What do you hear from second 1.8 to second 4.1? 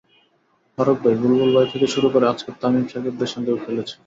শুরু করে আজকের তামিম-সাকিবের সঙ্গেও খেলেছি।